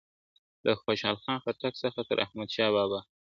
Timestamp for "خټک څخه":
1.43-1.99